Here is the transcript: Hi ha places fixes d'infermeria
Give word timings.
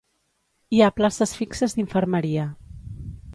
Hi 0.75 0.79
ha 0.85 0.95
places 0.95 1.33
fixes 1.41 1.77
d'infermeria 1.77 2.47